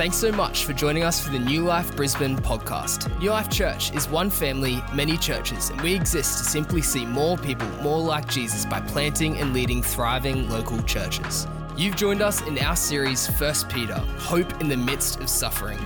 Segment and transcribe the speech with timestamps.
[0.00, 3.00] Thanks so much for joining us for the Newlife Brisbane podcast.
[3.18, 7.68] Newlife Church is one family, many churches, and we exist to simply see more people
[7.82, 11.46] more like Jesus by planting and leading thriving local churches.
[11.76, 15.78] You've joined us in our series, First Peter Hope in the Midst of Suffering.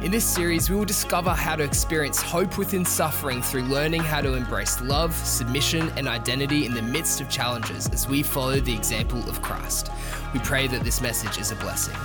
[0.00, 4.20] In this series, we will discover how to experience hope within suffering through learning how
[4.20, 8.74] to embrace love, submission, and identity in the midst of challenges as we follow the
[8.74, 9.90] example of Christ.
[10.32, 11.96] We pray that this message is a blessing.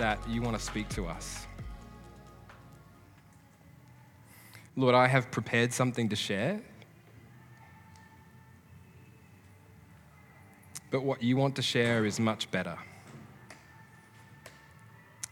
[0.00, 1.46] That you want to speak to us.
[4.74, 6.62] Lord, I have prepared something to share.
[10.90, 12.78] But what you want to share is much better.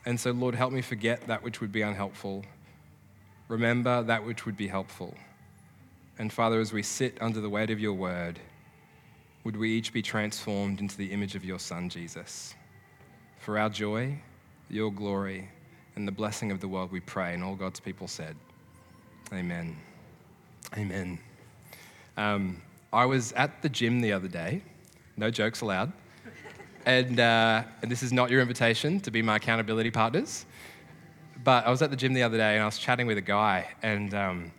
[0.04, 2.44] And so, Lord, help me forget that which would be unhelpful.
[3.48, 5.14] Remember that which would be helpful.
[6.18, 8.38] And Father, as we sit under the weight of your word,
[9.44, 12.54] would we each be transformed into the image of your Son, Jesus?
[13.38, 14.20] For our joy,
[14.70, 15.48] your glory,
[15.96, 17.34] and the blessing of the world, we pray.
[17.34, 18.36] And all God's people said,
[19.32, 19.76] Amen.
[20.76, 21.18] Amen.
[22.16, 24.62] Um, I was at the gym the other day
[25.18, 25.92] no jokes allowed.
[26.86, 30.46] And, uh, and this is not your invitation to be my accountability partners.
[31.44, 33.22] But I was at the gym the other day and I was chatting with a
[33.22, 34.52] guy, and um,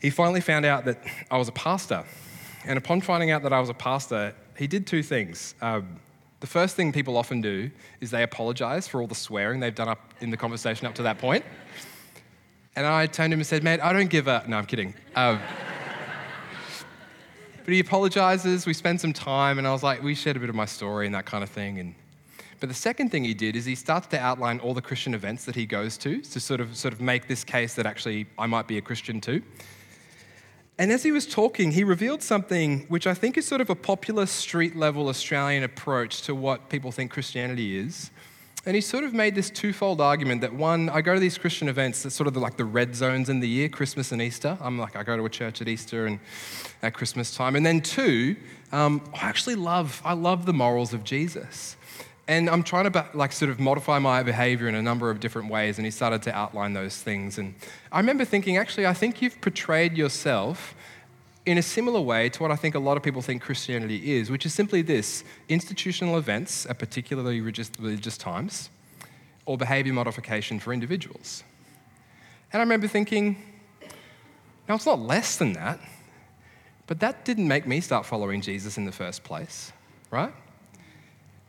[0.00, 2.04] he finally found out that I was a pastor.
[2.64, 5.54] And upon finding out that I was a pastor, he did two things.
[5.60, 6.00] Um,
[6.40, 9.88] the first thing people often do is they apologize for all the swearing they've done
[9.88, 11.44] up in the conversation up to that point.
[12.76, 14.44] And I turned to him and said, Mate, I don't give a.
[14.48, 14.94] No, I'm kidding.
[15.14, 15.40] Um,
[17.64, 18.64] but he apologizes.
[18.64, 21.06] We spend some time, and I was like, we shared a bit of my story
[21.06, 21.78] and that kind of thing.
[21.78, 21.94] And
[22.58, 25.44] but the second thing he did is he starts to outline all the Christian events
[25.46, 28.46] that he goes to to sort of sort of make this case that actually I
[28.46, 29.42] might be a Christian too.
[30.80, 33.74] And as he was talking, he revealed something which I think is sort of a
[33.74, 38.10] popular street level Australian approach to what people think Christianity is.
[38.64, 41.68] And he sort of made this twofold argument that one, I go to these Christian
[41.68, 44.56] events that's sort of like the red zones in the year, Christmas and Easter.
[44.58, 46.18] I'm like, I go to a church at Easter and
[46.82, 47.56] at Christmas time.
[47.56, 48.36] And then two,
[48.72, 51.76] um, I actually love, I love the morals of Jesus.
[52.30, 55.50] And I'm trying to like sort of modify my behavior in a number of different
[55.50, 55.78] ways.
[55.78, 57.38] And he started to outline those things.
[57.38, 57.56] And
[57.90, 60.76] I remember thinking, actually, I think you've portrayed yourself
[61.44, 64.30] in a similar way to what I think a lot of people think Christianity is,
[64.30, 68.70] which is simply this institutional events at particularly religious times,
[69.44, 71.42] or behavior modification for individuals.
[72.52, 73.42] And I remember thinking,
[74.68, 75.80] now it's not less than that,
[76.86, 79.72] but that didn't make me start following Jesus in the first place,
[80.12, 80.32] right?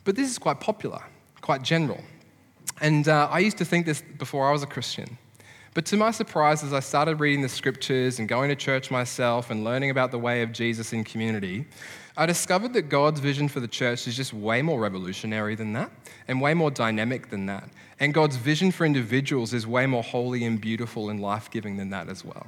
[0.03, 1.01] But this is quite popular,
[1.41, 2.01] quite general.
[2.81, 5.17] And uh, I used to think this before I was a Christian.
[5.73, 9.51] But to my surprise, as I started reading the scriptures and going to church myself
[9.51, 11.65] and learning about the way of Jesus in community,
[12.17, 15.91] I discovered that God's vision for the church is just way more revolutionary than that
[16.27, 17.69] and way more dynamic than that.
[18.01, 21.89] And God's vision for individuals is way more holy and beautiful and life giving than
[21.91, 22.47] that as well.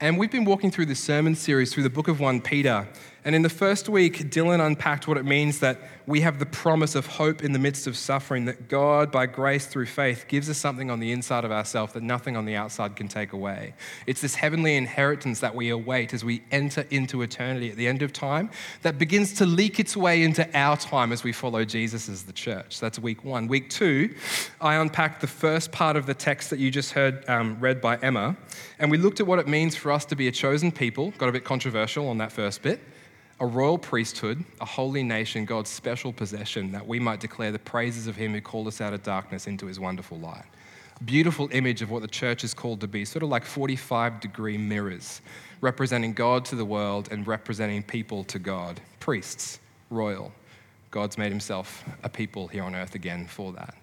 [0.00, 2.88] And we've been walking through this sermon series through the book of 1 Peter.
[3.24, 6.96] And in the first week, Dylan unpacked what it means that we have the promise
[6.96, 10.58] of hope in the midst of suffering, that God, by grace through faith, gives us
[10.58, 13.74] something on the inside of ourselves that nothing on the outside can take away.
[14.08, 18.02] It's this heavenly inheritance that we await as we enter into eternity at the end
[18.02, 18.50] of time
[18.82, 22.32] that begins to leak its way into our time as we follow Jesus as the
[22.32, 22.80] church.
[22.80, 23.46] That's week one.
[23.46, 24.16] Week two,
[24.60, 27.98] I unpacked the first part of the text that you just heard um, read by
[27.98, 28.36] Emma,
[28.80, 31.12] and we looked at what it means for us to be a chosen people.
[31.18, 32.80] Got a bit controversial on that first bit
[33.40, 38.06] a royal priesthood, a holy nation, God's special possession, that we might declare the praises
[38.06, 40.44] of Him who called us out of darkness into His wonderful light.
[41.04, 44.56] Beautiful image of what the church is called to be, sort of like 45 degree
[44.56, 45.20] mirrors,
[45.60, 48.80] representing God to the world and representing people to God.
[49.00, 49.58] Priests,
[49.90, 50.30] royal.
[50.92, 53.74] God's made Himself a people here on earth again for that.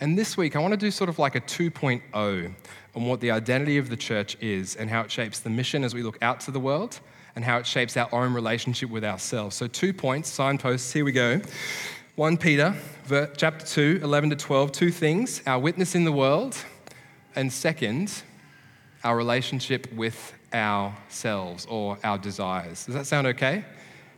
[0.00, 2.54] And this week, I want to do sort of like a 2.0
[2.94, 5.94] on what the identity of the church is and how it shapes the mission as
[5.94, 7.00] we look out to the world
[7.34, 9.56] and how it shapes our own relationship with ourselves.
[9.56, 11.40] So, two points, signposts, here we go.
[12.16, 12.74] 1 Peter,
[13.36, 16.56] chapter 2, 11 to 12, two things our witness in the world,
[17.34, 18.22] and second,
[19.02, 22.84] our relationship with ourselves or our desires.
[22.84, 23.64] Does that sound okay?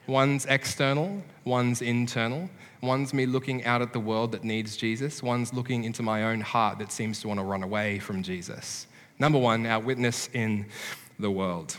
[0.06, 2.50] One's external, one's internal.
[2.82, 6.43] One's me looking out at the world that needs Jesus, one's looking into my own
[6.43, 8.87] heart that seems to want to run away from Jesus.
[9.19, 10.67] Number one, our witness in
[11.19, 11.78] the world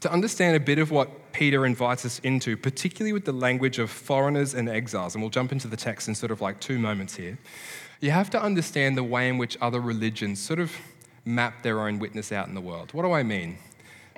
[0.00, 3.90] to understand a bit of what Peter invites us into, particularly with the language of
[3.90, 7.16] foreigners and exiles, and we'll jump into the text in sort of like two moments
[7.16, 7.38] here,
[8.00, 10.72] you have to understand the way in which other religions sort of
[11.24, 12.92] map their own witness out in the world.
[12.92, 13.58] What do I mean?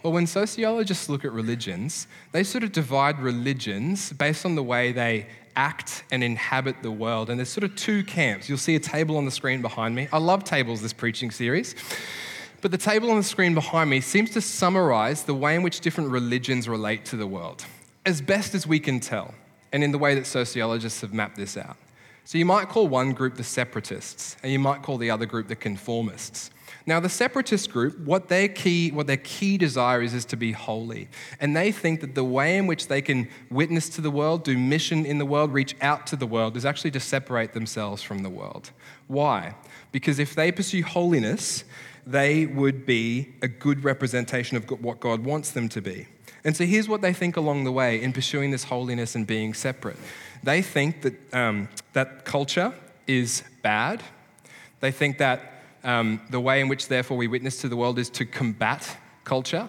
[0.04, 4.92] Well, when sociologists look at religions, they sort of divide religions based on the way
[4.92, 5.26] they
[5.56, 7.30] act and inhabit the world.
[7.30, 8.48] And there's sort of two camps.
[8.48, 10.06] You'll see a table on the screen behind me.
[10.12, 11.74] I love tables this preaching series.
[12.60, 15.80] But the table on the screen behind me seems to summarize the way in which
[15.80, 17.64] different religions relate to the world,
[18.04, 19.34] as best as we can tell,
[19.72, 21.76] and in the way that sociologists have mapped this out.
[22.24, 25.48] So you might call one group the separatists, and you might call the other group
[25.48, 26.50] the conformists.
[26.84, 30.52] Now, the separatist group, what their key, what their key desire is, is to be
[30.52, 31.08] holy.
[31.38, 34.56] And they think that the way in which they can witness to the world, do
[34.56, 38.22] mission in the world, reach out to the world, is actually to separate themselves from
[38.22, 38.70] the world.
[39.06, 39.54] Why?
[39.92, 41.64] Because if they pursue holiness,
[42.08, 46.06] they would be a good representation of what God wants them to be.
[46.42, 49.52] And so here's what they think along the way in pursuing this holiness and being
[49.52, 49.98] separate.
[50.42, 52.72] They think that, um, that culture
[53.06, 54.02] is bad.
[54.80, 58.08] They think that um, the way in which, therefore, we witness to the world is
[58.10, 59.68] to combat culture.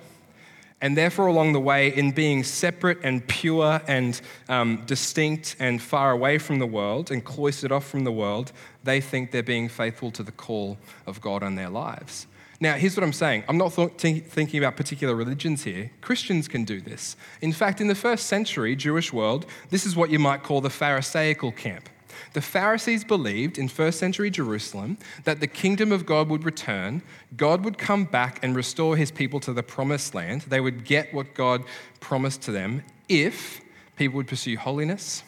[0.82, 6.12] And therefore, along the way, in being separate and pure and um, distinct and far
[6.12, 8.54] away from the world and cloistered off from the world,
[8.84, 12.28] they think they're being faithful to the call of God on their lives.
[12.62, 15.92] Now, here's what I'm saying I'm not th- thinking about particular religions here.
[16.02, 17.16] Christians can do this.
[17.42, 20.70] In fact, in the first century Jewish world, this is what you might call the
[20.70, 21.90] Pharisaical camp.
[22.34, 27.02] The Pharisees believed in first century Jerusalem that the kingdom of God would return,
[27.36, 30.42] God would come back and restore his people to the promised land.
[30.44, 31.64] They would get what God
[32.00, 33.62] promised to them if
[33.96, 35.24] people would pursue holiness,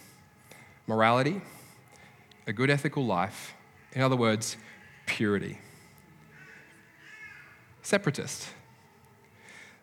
[0.87, 1.41] morality,
[2.47, 3.53] a good ethical life.
[3.93, 4.57] In other words,
[5.05, 5.57] purity
[7.81, 8.47] separatist.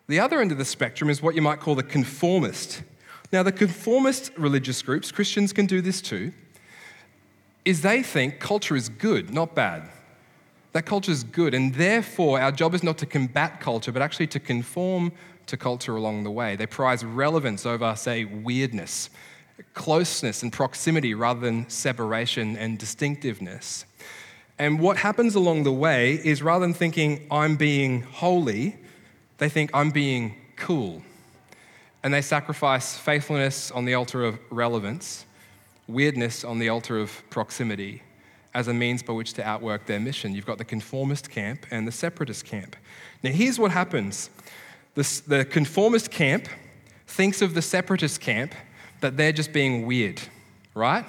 [0.07, 2.81] The other end of the spectrum is what you might call the conformist.
[3.31, 6.33] Now, the conformist religious groups, Christians can do this too,
[7.69, 9.83] is they think culture is good, not bad.
[10.71, 14.25] That culture is good, and therefore our job is not to combat culture, but actually
[14.27, 15.11] to conform
[15.45, 16.55] to culture along the way.
[16.55, 19.11] They prize relevance over, say, weirdness,
[19.75, 23.85] closeness and proximity rather than separation and distinctiveness.
[24.57, 28.77] And what happens along the way is rather than thinking, I'm being holy,
[29.37, 31.03] they think, I'm being cool.
[32.01, 35.27] And they sacrifice faithfulness on the altar of relevance,
[35.89, 38.03] weirdness on the altar of proximity,
[38.53, 40.33] as a means by which to outwork their mission.
[40.33, 42.75] You've got the conformist camp and the separatist camp.
[43.23, 44.29] Now, here's what happens
[44.95, 46.47] the, the conformist camp
[47.07, 48.53] thinks of the separatist camp
[49.01, 50.21] that they're just being weird,
[50.73, 51.05] right?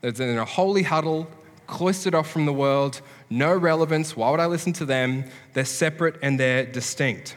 [0.00, 1.28] They're in a holy huddle,
[1.66, 4.16] cloistered off from the world, no relevance.
[4.16, 5.24] Why would I listen to them?
[5.54, 7.36] They're separate and they're distinct.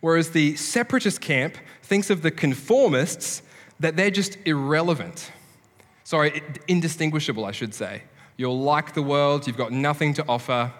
[0.00, 3.42] Whereas the separatist camp thinks of the conformists
[3.80, 5.30] that they're just irrelevant.
[6.12, 8.02] Sorry, indistinguishable, I should say.
[8.36, 10.70] You're like the world, you've got nothing to offer.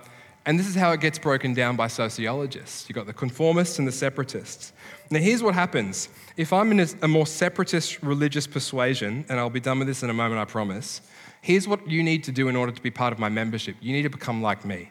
[0.44, 2.86] And this is how it gets broken down by sociologists.
[2.86, 4.74] You've got the conformists and the separatists.
[5.10, 6.10] Now, here's what happens.
[6.36, 10.10] If I'm in a, more separatist religious persuasion, and I'll be done with this in
[10.10, 11.00] a moment, I promise,
[11.40, 13.94] Here's what you need to do in order to be part of my membership you
[13.94, 14.90] need to become like me.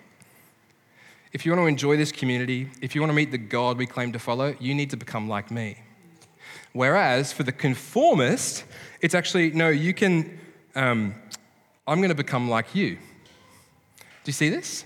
[1.33, 3.85] If you want to enjoy this community, if you want to meet the God we
[3.85, 5.77] claim to follow, you need to become like me.
[6.73, 8.63] Whereas for the conformist,
[9.01, 10.39] it's actually, no, you can,
[10.75, 11.15] um,
[11.87, 12.95] I'm going to become like you.
[12.95, 14.85] Do you see this?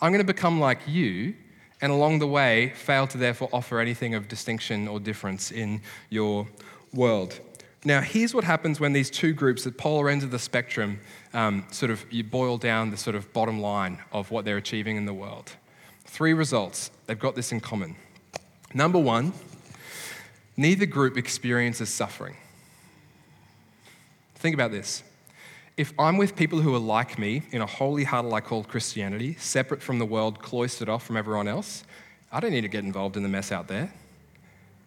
[0.00, 1.34] I'm going to become like you,
[1.80, 5.80] and along the way, fail to therefore offer anything of distinction or difference in
[6.10, 6.46] your
[6.92, 7.40] world.
[7.84, 11.00] Now, here's what happens when these two groups at polar ends of the spectrum
[11.32, 14.96] um, sort of you boil down the sort of bottom line of what they're achieving
[14.96, 15.52] in the world.
[16.04, 16.90] Three results.
[17.06, 17.96] They've got this in common.
[18.74, 19.32] Number one,
[20.56, 22.36] neither group experiences suffering.
[24.38, 25.02] Think about this.
[25.76, 29.34] If I'm with people who are like me in a holy huddle I call Christianity,
[29.34, 31.84] separate from the world, cloistered off from everyone else,
[32.30, 33.92] I don't need to get involved in the mess out there.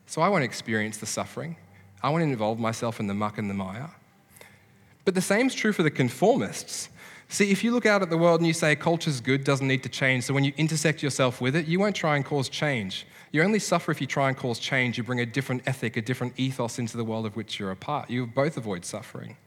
[0.06, 1.58] So I won't experience the suffering.
[2.02, 3.92] I want to involve myself in the muck and the mire.
[5.04, 6.88] But the same is true for the conformists.
[7.28, 9.84] See, if you look out at the world and you say culture's good, doesn't need
[9.84, 13.06] to change, so when you intersect yourself with it, you won't try and cause change.
[13.32, 14.98] You only suffer if you try and cause change.
[14.98, 17.76] You bring a different ethic, a different ethos into the world of which you're a
[17.76, 18.10] part.
[18.10, 19.38] You both avoid suffering.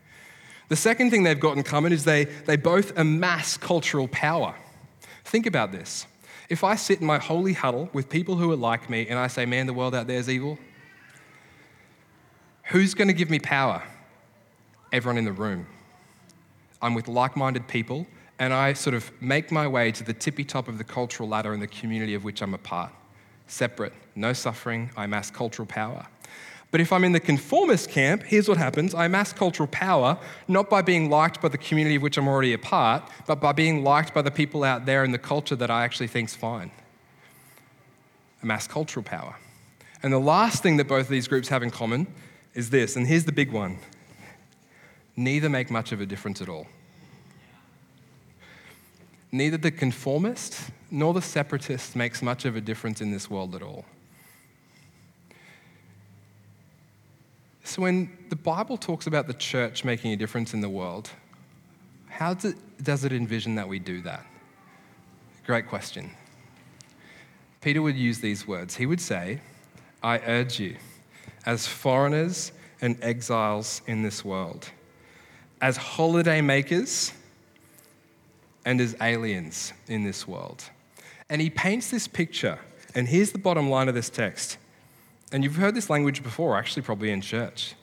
[0.69, 4.55] The second thing they've got in common is they, they both amass cultural power.
[5.25, 6.07] Think about this.
[6.49, 9.27] If I sit in my holy huddle with people who are like me and I
[9.27, 10.59] say, man, the world out there is evil,
[12.69, 13.83] Who's going to give me power?
[14.91, 15.67] Everyone in the room.
[16.81, 18.07] I'm with like minded people,
[18.39, 21.53] and I sort of make my way to the tippy top of the cultural ladder
[21.53, 22.93] in the community of which I'm a part.
[23.47, 26.07] Separate, no suffering, I amass cultural power.
[26.71, 30.69] But if I'm in the conformist camp, here's what happens I amass cultural power not
[30.69, 33.85] by being liked by the community of which I'm already a part, but by being
[33.85, 36.73] liked by the people out there in the culture that I actually think's fine.
[38.43, 39.37] Amass cultural power.
[40.03, 42.09] And the last thing that both of these groups have in common
[42.55, 43.79] is this, and here's the big one
[45.17, 46.67] neither make much of a difference at all.
[49.35, 53.63] Neither the conformist nor the separatist makes much of a difference in this world at
[53.63, 53.85] all.
[57.65, 61.11] So, when the Bible talks about the church making a difference in the world,
[62.07, 64.25] how does it, does it envision that we do that?
[65.45, 66.13] Great question.
[67.61, 68.77] Peter would use these words.
[68.77, 69.41] He would say,
[70.01, 70.77] I urge you,
[71.45, 74.71] as foreigners and exiles in this world,
[75.61, 77.13] as holiday makers
[78.65, 80.65] and as aliens in this world.
[81.29, 82.59] And he paints this picture,
[82.95, 84.59] and here's the bottom line of this text.
[85.33, 87.75] And you've heard this language before, actually, probably in church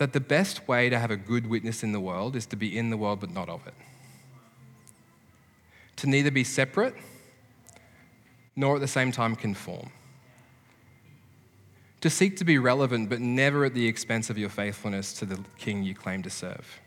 [0.00, 2.76] that the best way to have a good witness in the world is to be
[2.78, 3.74] in the world but not of it.
[5.96, 6.94] To neither be separate
[8.56, 9.90] nor at the same time conform.
[12.00, 15.38] To seek to be relevant but never at the expense of your faithfulness to the
[15.58, 16.80] king you claim to serve.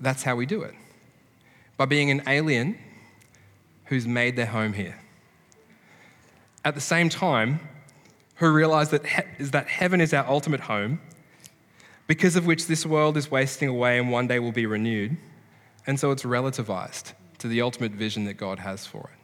[0.00, 0.74] That's how we do it.
[1.80, 2.76] By being an alien
[3.86, 4.98] who's made their home here.
[6.62, 7.58] At the same time,
[8.34, 11.00] who realize that, he- is that heaven is our ultimate home,
[12.06, 15.16] because of which this world is wasting away and one day will be renewed.
[15.86, 19.18] And so it's relativized to the ultimate vision that God has for it.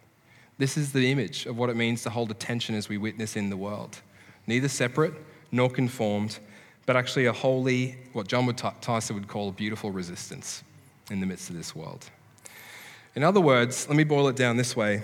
[0.56, 3.50] This is the image of what it means to hold attention as we witness in
[3.50, 4.00] the world.
[4.46, 5.12] Neither separate
[5.52, 6.38] nor conformed,
[6.86, 10.64] but actually a holy, what Jon would Tyson would call a beautiful resistance
[11.10, 12.08] in the midst of this world.
[13.16, 15.02] In other words, let me boil it down this way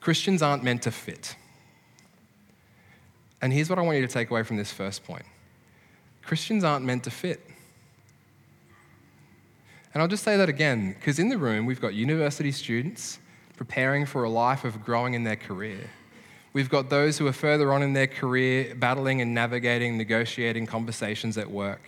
[0.00, 1.34] Christians aren't meant to fit.
[3.40, 5.24] And here's what I want you to take away from this first point
[6.22, 7.44] Christians aren't meant to fit.
[9.94, 13.18] And I'll just say that again, because in the room we've got university students
[13.56, 15.90] preparing for a life of growing in their career.
[16.54, 21.38] We've got those who are further on in their career, battling and navigating, negotiating conversations
[21.38, 21.80] at work.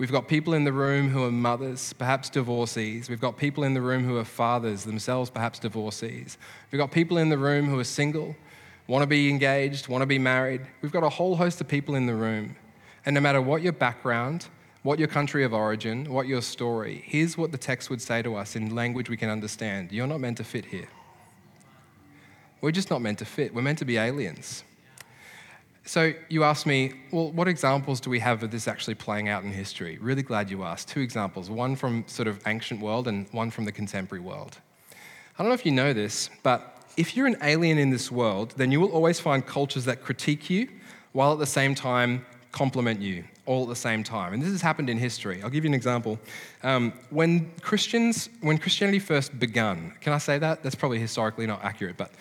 [0.00, 3.10] We've got people in the room who are mothers, perhaps divorcees.
[3.10, 6.38] We've got people in the room who are fathers, themselves perhaps divorcees.
[6.72, 8.34] We've got people in the room who are single,
[8.86, 10.62] want to be engaged, want to be married.
[10.80, 12.56] We've got a whole host of people in the room.
[13.04, 14.46] And no matter what your background,
[14.84, 18.36] what your country of origin, what your story, here's what the text would say to
[18.36, 19.92] us in language we can understand.
[19.92, 20.88] You're not meant to fit here.
[22.62, 23.52] We're just not meant to fit.
[23.52, 24.64] We're meant to be aliens.
[25.90, 29.42] So you asked me, well, what examples do we have of this actually playing out
[29.42, 29.98] in history?
[30.00, 30.86] Really glad you asked.
[30.86, 34.58] Two examples, one from sort of ancient world and one from the contemporary world.
[35.36, 38.54] I don't know if you know this, but if you're an alien in this world,
[38.56, 40.68] then you will always find cultures that critique you
[41.10, 44.32] while at the same time compliment you all at the same time.
[44.32, 45.42] And this has happened in history.
[45.42, 46.20] I'll give you an example.
[46.62, 50.62] Um, when Christians, when Christianity first begun, can I say that?
[50.62, 52.12] That's probably historically not accurate, but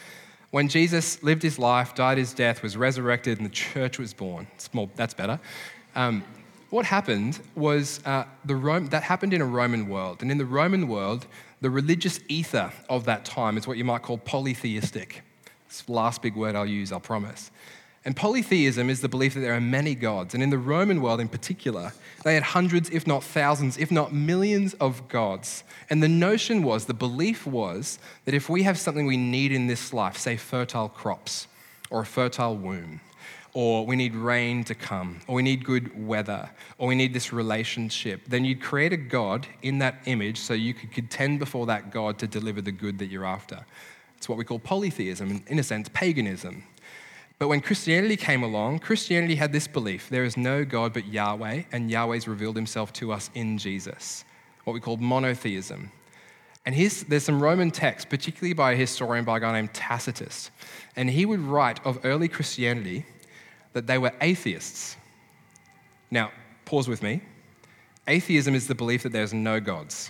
[0.51, 4.47] when Jesus lived his life, died his death, was resurrected, and the church was born,
[4.73, 5.39] more, that's better.
[5.95, 6.23] Um,
[6.69, 10.21] what happened was uh, the Rome, that happened in a Roman world.
[10.21, 11.25] And in the Roman world,
[11.61, 15.23] the religious ether of that time is what you might call polytheistic.
[15.67, 17.51] It's the last big word I'll use, I'll promise.
[18.05, 20.33] And polytheism is the belief that there are many gods.
[20.33, 21.91] And in the Roman world in particular,
[22.23, 25.63] they had hundreds, if not thousands, if not millions of gods.
[25.89, 29.67] And the notion was, the belief was, that if we have something we need in
[29.67, 31.47] this life, say fertile crops
[31.89, 33.01] or a fertile womb,
[33.53, 37.33] or we need rain to come, or we need good weather, or we need this
[37.33, 41.91] relationship, then you'd create a God in that image so you could contend before that
[41.91, 43.65] God to deliver the good that you're after.
[44.17, 46.63] It's what we call polytheism, in a sense, paganism.
[47.39, 51.63] But when Christianity came along, Christianity had this belief there is no God but Yahweh,
[51.71, 54.25] and Yahweh's revealed himself to us in Jesus,
[54.65, 55.91] what we call monotheism.
[56.65, 60.51] And there's some Roman texts, particularly by a historian by a guy named Tacitus.
[60.95, 63.05] And he would write of early Christianity
[63.71, 64.97] that they were atheists.
[66.11, 66.31] Now,
[66.65, 67.21] pause with me.
[68.07, 70.09] Atheism is the belief that there's no gods.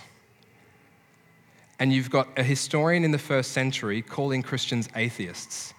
[1.78, 5.72] And you've got a historian in the first century calling Christians atheists.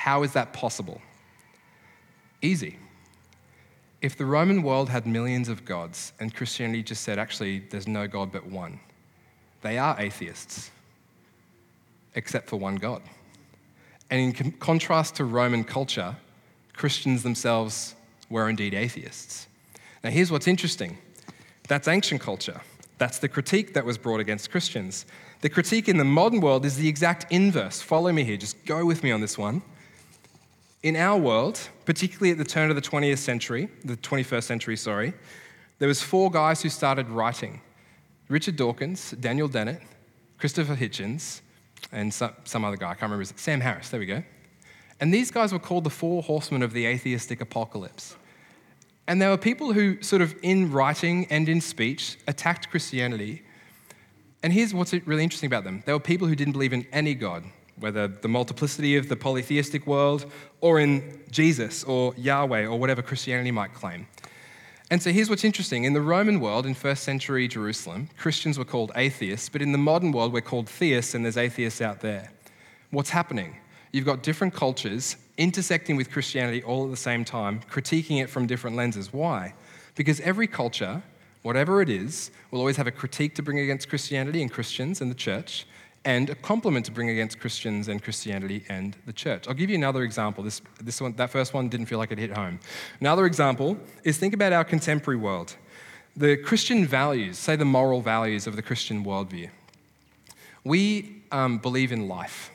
[0.00, 0.98] How is that possible?
[2.40, 2.78] Easy.
[4.00, 8.08] If the Roman world had millions of gods and Christianity just said, actually, there's no
[8.08, 8.80] God but one,
[9.60, 10.70] they are atheists,
[12.14, 13.02] except for one God.
[14.10, 16.16] And in contrast to Roman culture,
[16.72, 17.94] Christians themselves
[18.30, 19.48] were indeed atheists.
[20.02, 20.96] Now, here's what's interesting
[21.68, 22.62] that's ancient culture.
[22.96, 25.04] That's the critique that was brought against Christians.
[25.42, 27.82] The critique in the modern world is the exact inverse.
[27.82, 29.60] Follow me here, just go with me on this one.
[30.82, 35.12] In our world, particularly at the turn of the 20th century, the 21st century, sorry,
[35.78, 37.60] there was four guys who started writing.
[38.28, 39.82] Richard Dawkins, Daniel Dennett,
[40.38, 41.42] Christopher Hitchens,
[41.92, 44.22] and some, some other guy, I can't remember, Sam Harris, there we go.
[45.00, 48.16] And these guys were called the four horsemen of the atheistic apocalypse.
[49.06, 53.42] And they were people who, sort of in writing and in speech, attacked Christianity.
[54.42, 57.14] And here's what's really interesting about them they were people who didn't believe in any
[57.14, 57.44] God,
[57.80, 63.50] whether the multiplicity of the polytheistic world or in Jesus or Yahweh or whatever Christianity
[63.50, 64.06] might claim.
[64.90, 65.84] And so here's what's interesting.
[65.84, 69.78] In the Roman world, in first century Jerusalem, Christians were called atheists, but in the
[69.78, 72.32] modern world, we're called theists, and there's atheists out there.
[72.90, 73.56] What's happening?
[73.92, 78.46] You've got different cultures intersecting with Christianity all at the same time, critiquing it from
[78.46, 79.12] different lenses.
[79.12, 79.54] Why?
[79.94, 81.02] Because every culture,
[81.42, 85.08] whatever it is, will always have a critique to bring against Christianity and Christians and
[85.08, 85.66] the church,
[86.04, 89.46] and a compliment to bring against Christians and Christianity and the church.
[89.46, 90.42] I'll give you another example.
[90.42, 92.58] This, this one, that first one didn't feel like it hit home.
[93.00, 95.56] Another example is think about our contemporary world.
[96.16, 99.50] The Christian values, say the moral values of the Christian worldview.
[100.64, 102.50] We um, believe in life.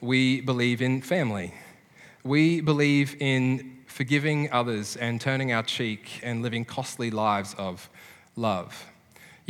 [0.00, 1.54] We believe in family.
[2.24, 7.88] We believe in forgiving others and turning our cheek and living costly lives of
[8.36, 8.89] love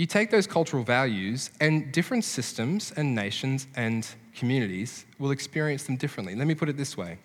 [0.00, 5.96] you take those cultural values, and different systems and nations and communities will experience them
[5.96, 6.34] differently.
[6.34, 7.18] Let me put it this way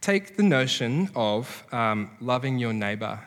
[0.00, 3.20] take the notion of um, loving your neighbor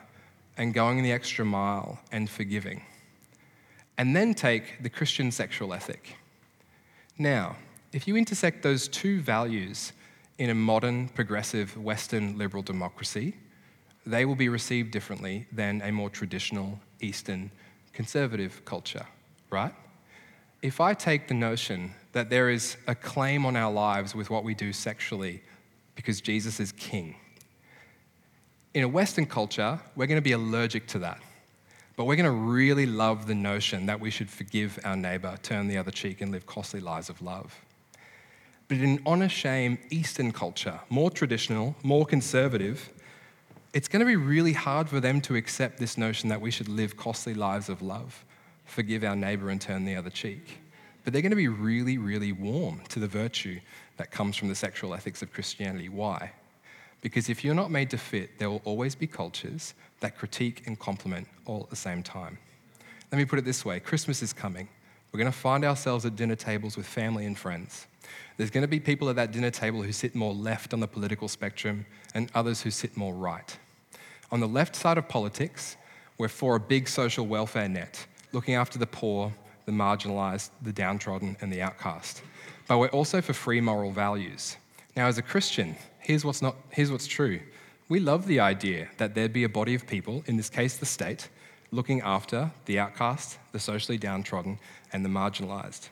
[0.58, 2.82] and going the extra mile and forgiving,
[4.00, 6.16] and then take the Christian sexual ethic.
[7.20, 7.58] Now,
[7.94, 9.94] if you intersect those two values
[10.40, 13.36] in a modern, progressive, Western liberal democracy,
[14.08, 17.52] they will be received differently than a more traditional Eastern
[17.94, 19.06] conservative culture,
[19.50, 19.74] right?
[20.62, 24.44] If I take the notion that there is a claim on our lives with what
[24.44, 25.42] we do sexually
[25.96, 27.16] because Jesus is king,
[28.74, 31.20] in a Western culture, we're going to be allergic to that.
[31.96, 35.68] But we're going to really love the notion that we should forgive our neighbor, turn
[35.68, 37.54] the other cheek, and live costly lives of love.
[38.70, 42.90] But in honor shame Eastern culture, more traditional, more conservative,
[43.74, 46.68] it's going to be really hard for them to accept this notion that we should
[46.68, 48.26] live costly lives of love,
[48.66, 50.60] forgive our neighbor, and turn the other cheek.
[51.04, 53.60] But they're going to be really, really warm to the virtue
[53.98, 55.90] that comes from the sexual ethics of Christianity.
[55.90, 56.32] Why?
[57.02, 60.78] Because if you're not made to fit, there will always be cultures that critique and
[60.78, 62.38] compliment all at the same time.
[63.12, 64.68] Let me put it this way Christmas is coming.
[65.12, 67.88] We're going to find ourselves at dinner tables with family and friends.
[68.38, 70.88] There's going to be people at that dinner table who sit more left on the
[70.88, 73.58] political spectrum and others who sit more right.
[74.32, 75.76] On the left side of politics,
[76.18, 79.34] we're for a big social welfare net, looking after the poor,
[79.66, 82.22] the marginalized, the downtrodden, and the outcast.
[82.68, 84.58] But we're also for free moral values.
[84.96, 87.40] Now, as a Christian, here's what's, not, here's what's true.
[87.88, 90.86] We love the idea that there'd be a body of people, in this case the
[90.86, 91.30] state,
[91.72, 94.60] looking after the outcast, the socially downtrodden,
[94.94, 95.90] and the marginalized.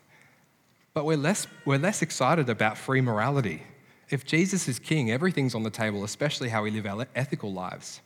[0.97, 3.61] But we're less, we're less excited about free morality.
[4.09, 8.01] If Jesus is king, everything's on the table, especially how we live our ethical lives.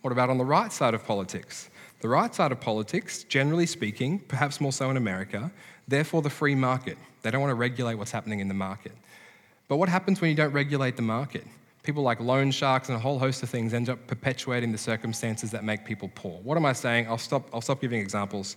[0.00, 1.68] What about on the right side of politics?
[2.00, 5.52] The right side of politics, generally speaking, perhaps more so in America,
[5.86, 6.96] therefore the free market.
[7.20, 8.92] They don't want to regulate what's happening in the market.
[9.68, 11.46] But what happens when you don't regulate the market?
[11.82, 15.50] People like loan sharks and a whole host of things end up perpetuating the circumstances
[15.50, 16.40] that make people poor.
[16.40, 17.06] What am I saying?
[17.06, 18.56] I'll stop, I'll stop giving examples.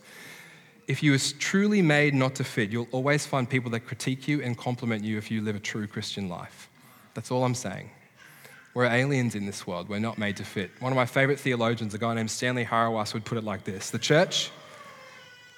[0.88, 4.41] If you are truly made not to fit, you'll always find people that critique you
[4.41, 6.69] and compliment you if you live a true Christian life.
[7.13, 7.89] That's all I'm saying.
[8.74, 9.88] We're aliens in this world.
[9.88, 10.72] We're not made to fit.
[10.80, 13.91] One of my favorite theologians, a guy named Stanley Hauerwas, would put it like this
[13.91, 14.52] The church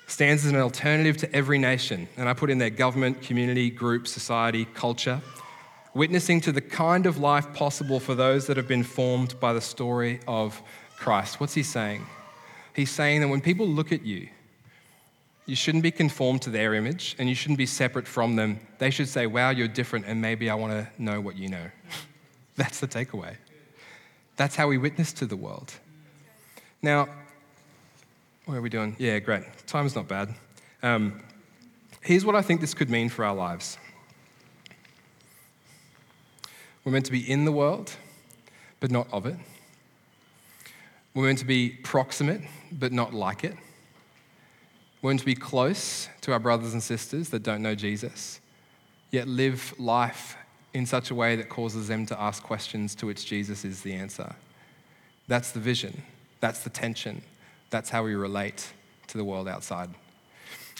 [0.08, 2.08] stands as an alternative to every nation.
[2.18, 5.22] And I put in there government, community, group, society, culture,
[5.94, 9.62] witnessing to the kind of life possible for those that have been formed by the
[9.62, 10.62] story of
[10.98, 11.40] Christ.
[11.40, 12.06] What's he saying?
[12.76, 14.28] He's saying that when people look at you,
[15.46, 18.60] you shouldn't be conformed to their image and you shouldn't be separate from them.
[18.80, 21.70] They should say, Wow, you're different, and maybe I want to know what you know.
[22.56, 23.36] That's the takeaway.
[24.38, 25.74] That's how we witness to the world.
[26.82, 27.08] Now,
[28.46, 28.96] what are we doing?
[29.00, 29.44] Yeah, great.
[29.66, 30.34] Time's not bad.
[30.84, 31.22] Um,
[32.02, 33.78] here's what I think this could mean for our lives
[36.84, 37.92] we're meant to be in the world,
[38.80, 39.38] but not of it.
[41.16, 43.56] We're meant to be proximate, but not like it.
[45.06, 48.42] We're to be close to our brothers and sisters that don't know Jesus,
[49.12, 50.36] yet live life
[50.74, 53.94] in such a way that causes them to ask questions to which Jesus is the
[53.94, 54.34] answer.
[55.28, 56.02] That's the vision.
[56.40, 57.22] That's the tension.
[57.70, 58.68] That's how we relate
[59.06, 59.92] to the world outside.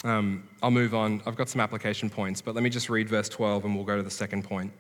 [0.04, 1.22] Um, I'll move on.
[1.28, 3.96] I've got some application points, but let me just read verse 12 and we'll go
[3.96, 4.74] to the second point.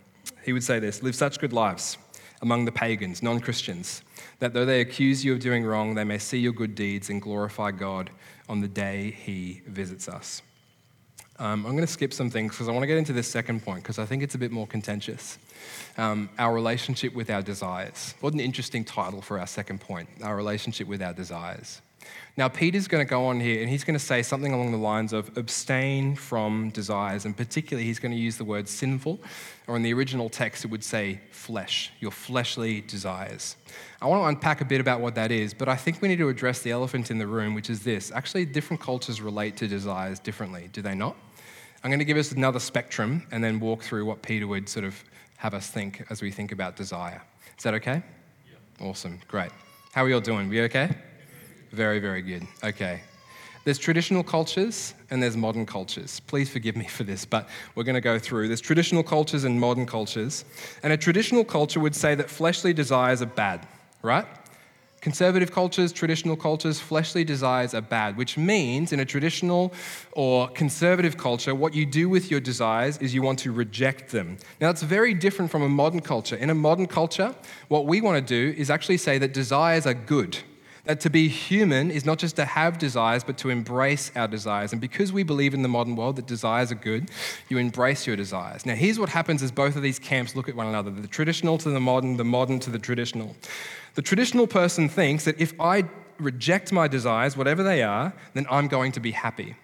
[0.43, 1.99] He would say this Live such good lives
[2.41, 4.01] among the pagans, non Christians,
[4.39, 7.21] that though they accuse you of doing wrong, they may see your good deeds and
[7.21, 8.09] glorify God
[8.47, 10.41] on the day he visits us.
[11.37, 13.63] Um, I'm going to skip some things because I want to get into this second
[13.63, 15.37] point because I think it's a bit more contentious.
[15.97, 18.15] Um, our relationship with our desires.
[18.21, 21.81] What an interesting title for our second point our relationship with our desires.
[22.37, 24.77] Now, Peter's going to go on here and he's going to say something along the
[24.77, 27.23] lines of abstain from desires.
[27.23, 29.19] And particularly, he's going to use the word sinful,
[29.67, 33.55] or in the original text, it would say flesh, your fleshly desires.
[34.01, 36.17] I want to unpack a bit about what that is, but I think we need
[36.17, 38.11] to address the elephant in the room, which is this.
[38.11, 41.15] Actually, different cultures relate to desires differently, do they not?
[41.83, 44.85] I'm going to give us another spectrum and then walk through what Peter would sort
[44.85, 45.01] of
[45.37, 47.21] have us think as we think about desire.
[47.57, 48.01] Is that okay?
[48.79, 48.87] Yeah.
[48.87, 49.51] Awesome, great.
[49.93, 50.49] How are you all doing?
[50.49, 50.89] We okay?
[51.75, 52.47] Very, very good.
[52.63, 53.01] Okay.
[53.65, 56.21] There's traditional cultures and there's modern cultures.
[56.21, 58.47] Please forgive me for this, but we're going to go through.
[58.47, 60.45] There's traditional cultures and modern cultures.
[60.83, 63.67] And a traditional culture would say that fleshly desires are bad,
[64.01, 64.25] right?
[65.01, 69.73] Conservative cultures, traditional cultures, fleshly desires are bad, which means in a traditional
[70.13, 74.37] or conservative culture, what you do with your desires is you want to reject them.
[74.61, 76.37] Now, that's very different from a modern culture.
[76.37, 77.35] In a modern culture,
[77.67, 80.37] what we want to do is actually say that desires are good.
[80.85, 84.71] That to be human is not just to have desires, but to embrace our desires.
[84.71, 87.09] And because we believe in the modern world that desires are good,
[87.49, 88.65] you embrace your desires.
[88.65, 91.57] Now, here's what happens as both of these camps look at one another the traditional
[91.57, 93.35] to the modern, the modern to the traditional.
[93.95, 95.85] The traditional person thinks that if I
[96.19, 99.55] reject my desires, whatever they are, then I'm going to be happy.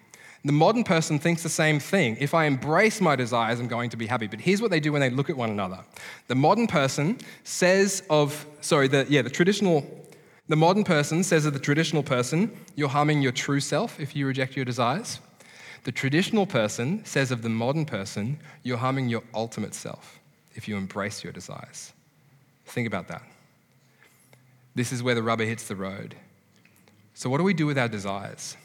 [0.44, 2.16] The modern person thinks the same thing.
[2.18, 4.26] If I embrace my desires, I'm going to be happy.
[4.26, 5.78] But here's what they do when they look at one another.
[6.26, 9.86] The modern person says of, sorry, the, yeah, the traditional,
[10.52, 14.26] the modern person says of the traditional person, you're harming your true self if you
[14.26, 15.18] reject your desires.
[15.84, 20.20] The traditional person says of the modern person, you're harming your ultimate self
[20.54, 21.94] if you embrace your desires.
[22.66, 23.22] Think about that.
[24.74, 26.16] This is where the rubber hits the road.
[27.14, 28.58] So, what do we do with our desires?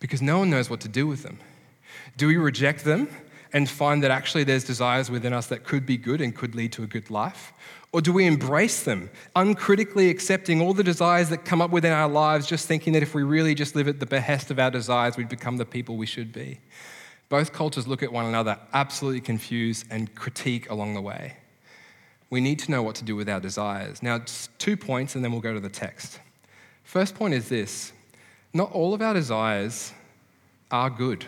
[0.00, 1.38] Because no one knows what to do with them.
[2.18, 3.08] Do we reject them
[3.52, 6.72] and find that actually there's desires within us that could be good and could lead
[6.72, 7.52] to a good life?
[7.92, 12.08] Or do we embrace them, uncritically accepting all the desires that come up within our
[12.08, 15.16] lives, just thinking that if we really just live at the behest of our desires,
[15.16, 16.60] we'd become the people we should be?
[17.30, 21.36] Both cultures look at one another absolutely confused and critique along the way
[22.30, 24.02] we need to know what to do with our desires.
[24.02, 24.22] Now,
[24.58, 26.20] two points, and then we'll go to the text.
[26.84, 27.92] First point is this
[28.52, 29.92] not all of our desires
[30.70, 31.24] are good.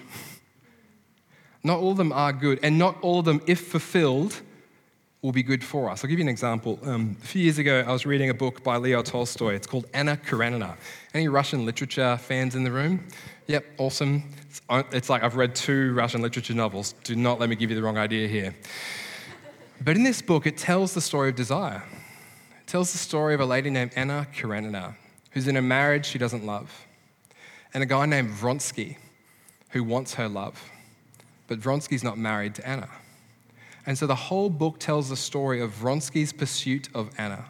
[1.62, 4.40] Not all of them are good, and not all of them, if fulfilled,
[5.22, 6.02] will be good for us.
[6.02, 6.78] I'll give you an example.
[6.82, 9.54] Um, a few years ago, I was reading a book by Leo Tolstoy.
[9.54, 10.76] It's called Anna Karenina.
[11.12, 13.06] Any Russian literature fans in the room?
[13.46, 14.22] Yep, awesome.
[14.48, 16.94] It's, it's like I've read two Russian literature novels.
[17.04, 18.54] Do not let me give you the wrong idea here.
[19.82, 21.82] But in this book, it tells the story of desire.
[22.60, 24.94] It tells the story of a lady named Anna Karenina,
[25.32, 26.86] who's in a marriage she doesn't love,
[27.74, 28.96] and a guy named Vronsky,
[29.70, 30.62] who wants her love.
[31.50, 32.88] But Vronsky's not married to Anna.
[33.84, 37.44] And so the whole book tells the story of Vronsky's pursuit of Anna.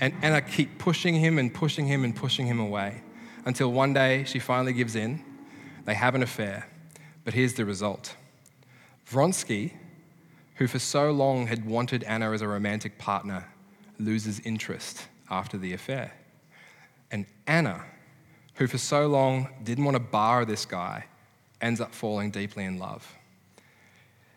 [0.00, 3.00] And Anna keep pushing him and pushing him and pushing him away
[3.44, 5.22] until one day she finally gives in.
[5.84, 6.68] They have an affair.
[7.24, 8.16] But here's the result
[9.08, 9.74] Vronsky
[10.56, 13.46] who for so long had wanted Anna as a romantic partner,
[14.00, 16.12] loses interest after the affair.
[17.12, 17.84] And Anna,
[18.54, 21.04] who for so long didn't want to bar this guy,
[21.62, 23.16] ends up falling deeply in love.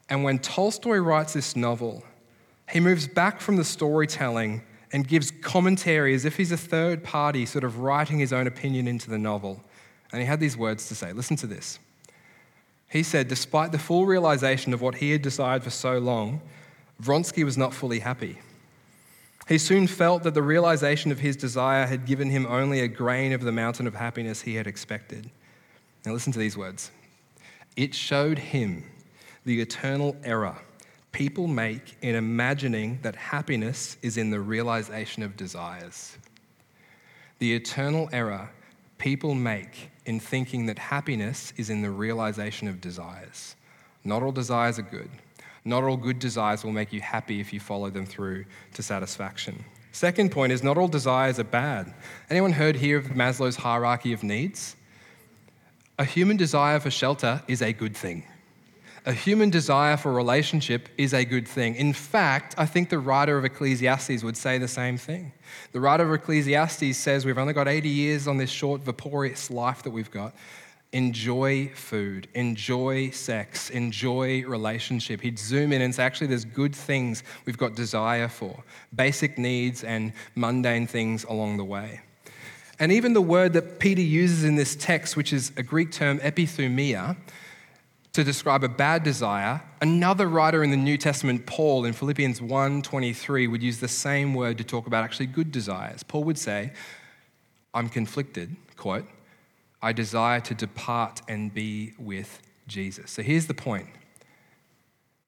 [0.09, 2.03] And when Tolstoy writes this novel,
[2.71, 4.61] he moves back from the storytelling
[4.93, 8.87] and gives commentary as if he's a third party, sort of writing his own opinion
[8.87, 9.61] into the novel.
[10.11, 11.79] And he had these words to say listen to this.
[12.87, 16.41] He said, despite the full realization of what he had desired for so long,
[17.01, 18.39] Vronsky was not fully happy.
[19.47, 23.33] He soon felt that the realization of his desire had given him only a grain
[23.33, 25.29] of the mountain of happiness he had expected.
[26.05, 26.91] Now, listen to these words.
[27.75, 28.85] It showed him
[29.45, 30.57] the eternal error
[31.11, 36.17] people make in imagining that happiness is in the realization of desires.
[37.39, 38.49] The eternal error
[38.97, 43.55] people make in thinking that happiness is in the realization of desires.
[44.03, 45.09] Not all desires are good.
[45.63, 49.63] Not all good desires will make you happy if you follow them through to satisfaction.
[49.93, 51.93] Second point is not all desires are bad.
[52.29, 54.75] Anyone heard here of Maslow's hierarchy of needs?
[55.97, 58.25] A human desire for shelter is a good thing
[59.05, 61.75] a human desire for relationship is a good thing.
[61.75, 65.31] In fact, I think the writer of Ecclesiastes would say the same thing.
[65.73, 69.83] The writer of Ecclesiastes says we've only got 80 years on this short, vaporous life
[69.83, 70.33] that we've got.
[70.91, 75.21] Enjoy food, enjoy sex, enjoy relationship.
[75.21, 78.63] He'd zoom in and say, actually, there's good things we've got desire for,
[78.95, 82.01] basic needs and mundane things along the way.
[82.79, 86.19] And even the word that Peter uses in this text, which is a Greek term
[86.19, 87.15] epithumia,
[88.13, 93.47] to describe a bad desire, another writer in the New Testament, Paul, in Philippians 1:23,
[93.47, 96.01] would use the same word to talk about actually good desires.
[96.03, 96.71] Paul would say,
[97.73, 99.05] I'm conflicted, quote,
[99.81, 103.11] I desire to depart and be with Jesus.
[103.11, 103.89] So here's the point.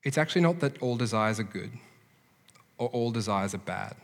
[0.04, 1.72] It's actually not that all desires are good
[2.78, 3.96] or all desires are bad.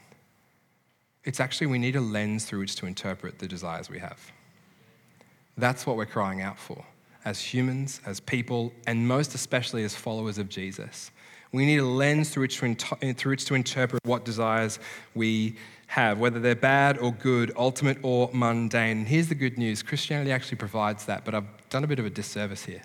[1.25, 4.31] It's actually we need a lens through which to interpret the desires we have.
[5.57, 6.83] That's what we're crying out for
[7.25, 11.12] as humans, as people, and most especially as followers of Jesus.
[11.53, 14.79] We need a lens through which to, through which to interpret what desires
[15.15, 15.55] we
[15.88, 18.97] have, whether they're bad or good, ultimate or mundane.
[18.97, 22.05] And here's the good news Christianity actually provides that, but I've done a bit of
[22.05, 22.81] a disservice here.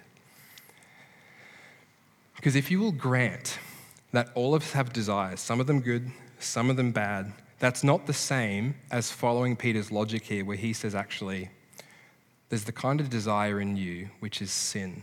[2.37, 3.59] Because if you will grant
[4.13, 7.83] that all of us have desires, some of them good, some of them bad, that's
[7.83, 11.51] not the same as following Peter's logic here, where he says, actually,
[12.49, 15.03] there's the kind of desire in you which is sin.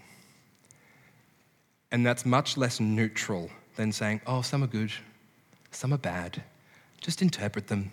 [1.91, 4.91] And that's much less neutral than saying, oh, some are good,
[5.71, 6.43] some are bad.
[7.01, 7.91] Just interpret them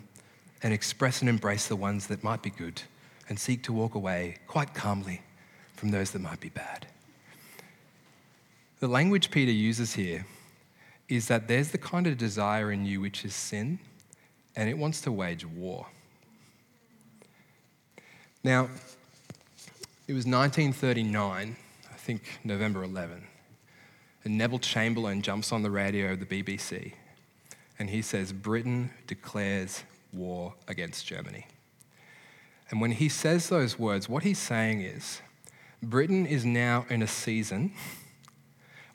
[0.61, 2.81] and express and embrace the ones that might be good
[3.29, 5.21] and seek to walk away quite calmly
[5.75, 6.87] from those that might be bad.
[8.79, 10.25] The language Peter uses here
[11.07, 13.79] is that there's the kind of desire in you which is sin,
[14.55, 15.87] and it wants to wage war.
[18.43, 18.69] Now,
[20.07, 21.55] it was 1939,
[21.91, 23.23] I think November 11,
[24.23, 26.93] and Neville Chamberlain jumps on the radio of the BBC
[27.79, 31.47] and he says, Britain declares war against Germany.
[32.69, 35.21] And when he says those words, what he's saying is,
[35.81, 37.73] Britain is now in a season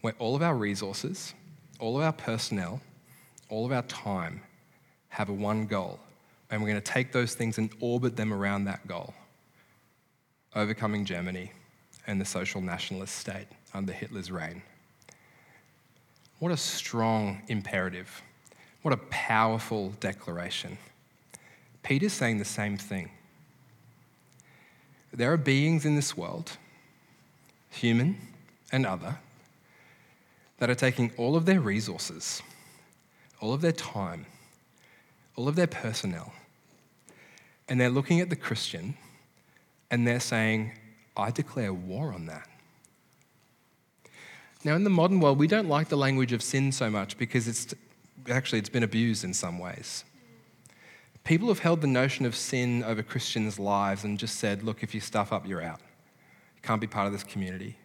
[0.00, 1.34] where all of our resources,
[1.78, 2.80] all of our personnel,
[3.50, 4.42] all of our time
[5.18, 5.98] have a one goal.
[6.48, 9.12] And we're going to take those things and orbit them around that goal
[10.54, 11.50] overcoming Germany
[12.06, 14.62] and the social nationalist state under Hitler's reign.
[16.38, 18.22] What a strong imperative.
[18.82, 20.78] What a powerful declaration.
[21.82, 23.10] Peter's saying the same thing.
[25.12, 26.56] There are beings in this world,
[27.70, 28.18] human
[28.70, 29.18] and other,
[30.58, 32.40] that are taking all of their resources,
[33.40, 34.24] all of their time,
[35.38, 36.32] all of their personnel,
[37.68, 38.96] and they're looking at the Christian
[39.88, 40.72] and they're saying,
[41.16, 42.48] I declare war on that.
[44.64, 47.46] Now, in the modern world, we don't like the language of sin so much because
[47.46, 47.72] it's
[48.28, 50.04] actually it's been abused in some ways.
[51.22, 54.92] People have held the notion of sin over Christians' lives and just said, look, if
[54.92, 55.80] you stuff up, you're out.
[56.56, 57.76] You can't be part of this community.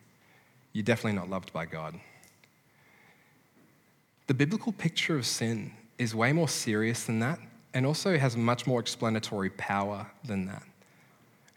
[0.71, 1.99] You're definitely not loved by God.
[4.25, 7.39] The biblical picture of sin is way more serious than that
[7.73, 10.63] and also has much more explanatory power than that.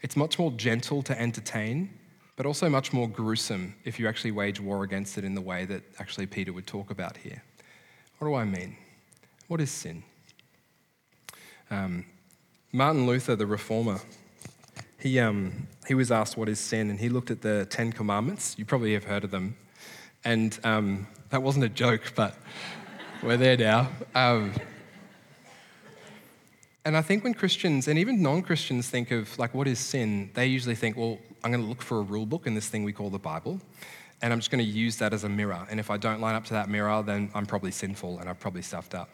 [0.01, 1.89] It's much more gentle to entertain,
[2.35, 5.65] but also much more gruesome if you actually wage war against it in the way
[5.65, 7.43] that actually Peter would talk about here.
[8.19, 8.75] What do I mean?
[9.47, 10.03] What is sin?
[11.69, 12.05] Um,
[12.71, 13.99] Martin Luther, the reformer,
[14.99, 18.55] he, um, he was asked what is sin, and he looked at the Ten Commandments.
[18.57, 19.55] You probably have heard of them.
[20.23, 22.35] And um, that wasn't a joke, but
[23.23, 23.89] we're there now.
[24.13, 24.51] Um,
[26.85, 30.29] and I think when Christians and even non Christians think of like what is sin,
[30.33, 32.83] they usually think, well, I'm going to look for a rule book in this thing
[32.83, 33.59] we call the Bible,
[34.21, 35.65] and I'm just going to use that as a mirror.
[35.69, 38.39] And if I don't line up to that mirror, then I'm probably sinful and I've
[38.39, 39.09] probably stuffed up.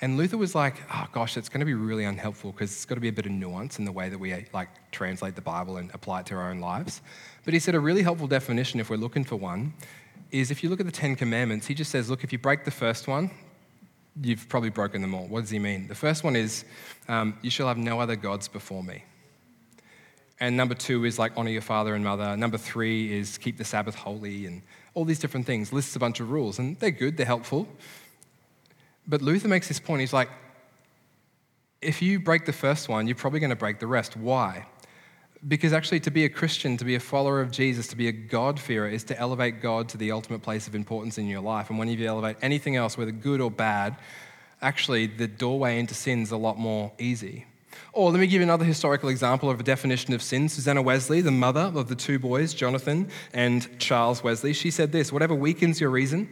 [0.00, 2.96] And Luther was like, oh gosh, it's going to be really unhelpful because it's got
[2.96, 5.76] to be a bit of nuance in the way that we like translate the Bible
[5.76, 7.00] and apply it to our own lives.
[7.44, 9.72] But he said a really helpful definition, if we're looking for one,
[10.40, 12.64] is if you look at the Ten Commandments, he just says, look, if you break
[12.64, 13.30] the first one,
[14.20, 15.26] you've probably broken them all.
[15.28, 15.86] What does he mean?
[15.86, 16.64] The first one is,
[17.06, 19.04] um, you shall have no other gods before me.
[20.40, 22.36] And number two is like honor your father and mother.
[22.36, 24.62] Number three is keep the Sabbath holy and
[24.94, 25.72] all these different things.
[25.72, 27.68] Lists a bunch of rules, and they're good, they're helpful.
[29.06, 30.00] But Luther makes this point.
[30.00, 30.30] He's like,
[31.80, 34.16] if you break the first one, you're probably going to break the rest.
[34.16, 34.66] Why?
[35.46, 38.12] Because actually, to be a Christian, to be a follower of Jesus, to be a
[38.12, 41.68] God-fearer, is to elevate God to the ultimate place of importance in your life.
[41.68, 43.96] And when you elevate anything else, whether good or bad,
[44.62, 47.44] actually, the doorway into sin is a lot more easy.
[47.92, 50.48] Or let me give you another historical example of a definition of sin.
[50.48, 55.12] Susanna Wesley, the mother of the two boys, Jonathan and Charles Wesley, she said this
[55.12, 56.28] Whatever weakens your reason,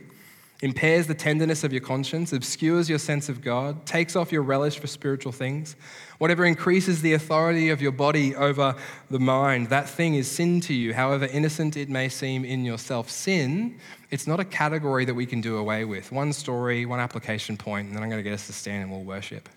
[0.62, 4.78] impairs the tenderness of your conscience, obscures your sense of God, takes off your relish
[4.78, 5.74] for spiritual things,
[6.18, 8.76] whatever increases the authority of your body over
[9.10, 13.10] the mind, that thing is sin to you, however innocent it may seem in yourself.
[13.10, 13.76] Sin,
[14.10, 16.12] it's not a category that we can do away with.
[16.12, 18.90] One story, one application point, and then I'm going to get us to stand and
[18.92, 19.48] we'll worship.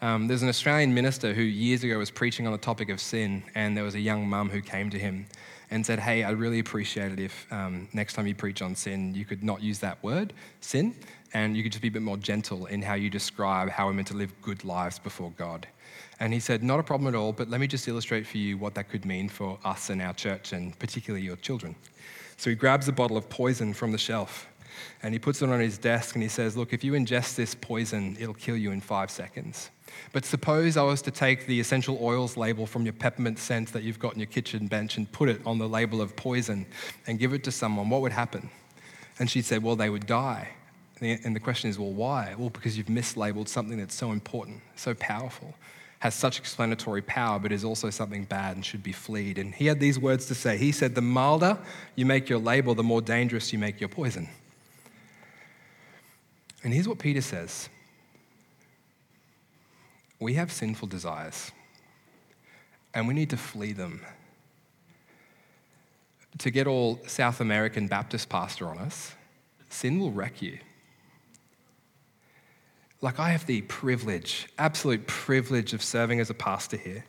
[0.00, 3.42] Um, there's an Australian minister who years ago was preaching on the topic of sin,
[3.56, 5.26] and there was a young mum who came to him
[5.72, 9.14] and said, Hey, I'd really appreciate it if um, next time you preach on sin,
[9.14, 10.94] you could not use that word, sin,
[11.32, 13.94] and you could just be a bit more gentle in how you describe how we're
[13.94, 15.66] meant to live good lives before God.
[16.20, 18.58] And he said, Not a problem at all, but let me just illustrate for you
[18.58, 21.74] what that could mean for us and our church, and particularly your children.
[22.36, 24.46] So he grabs a bottle of poison from the shelf
[25.02, 27.54] and he puts it on his desk and he says, Look, if you ingest this
[27.54, 29.70] poison, it'll kill you in five seconds.
[30.12, 33.82] But suppose I was to take the essential oils label from your peppermint scent that
[33.82, 36.66] you've got in your kitchen bench and put it on the label of poison
[37.06, 38.50] and give it to someone, what would happen?
[39.18, 40.48] And she said, Well, they would die.
[41.00, 42.34] And the question is, Well, why?
[42.38, 45.54] Well, because you've mislabeled something that's so important, so powerful,
[45.98, 49.38] has such explanatory power, but is also something bad and should be fleed.
[49.38, 50.56] And he had these words to say.
[50.56, 51.58] He said, The milder
[51.96, 54.28] you make your label, the more dangerous you make your poison.
[56.62, 57.68] And here's what Peter says
[60.20, 61.50] We have sinful desires,
[62.94, 64.04] and we need to flee them.
[66.38, 69.12] To get all South American Baptist pastor on us,
[69.68, 70.58] sin will wreck you.
[73.02, 77.04] Like, I have the privilege, absolute privilege of serving as a pastor here.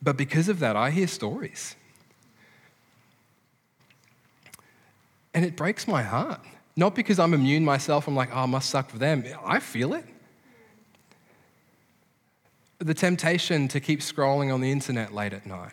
[0.00, 1.76] But because of that, I hear stories.
[5.34, 6.40] And it breaks my heart.
[6.76, 9.24] Not because I'm immune myself, I'm like, oh, I must suck for them.
[9.44, 10.04] I feel it.
[12.78, 15.72] The temptation to keep scrolling on the internet late at night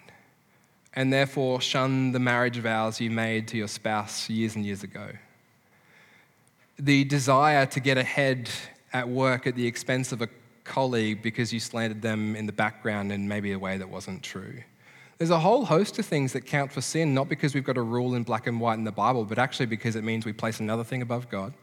[0.94, 5.10] and therefore shun the marriage vows you made to your spouse years and years ago.
[6.78, 8.50] The desire to get ahead
[8.94, 10.30] at work at the expense of a
[10.64, 14.62] colleague because you slandered them in the background in maybe a way that wasn't true.
[15.20, 17.82] There's a whole host of things that count for sin, not because we've got a
[17.82, 20.62] rule in black and white in the Bible, but actually because it means we place
[20.62, 21.54] another thing above God.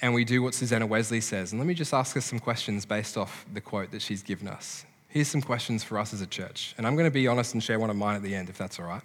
[0.00, 1.50] And we do what Susanna Wesley says.
[1.50, 4.46] And let me just ask us some questions based off the quote that she's given
[4.46, 4.86] us.
[5.08, 6.72] Here's some questions for us as a church.
[6.78, 8.56] And I'm going to be honest and share one of mine at the end, if
[8.56, 9.02] that's all right.